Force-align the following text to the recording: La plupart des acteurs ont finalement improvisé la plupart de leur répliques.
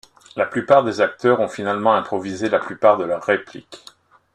La 0.35 0.47
plupart 0.47 0.83
des 0.83 0.99
acteurs 0.99 1.41
ont 1.41 1.47
finalement 1.47 1.93
improvisé 1.93 2.49
la 2.49 2.57
plupart 2.57 2.97
de 2.97 3.03
leur 3.05 3.21
répliques. 3.23 3.85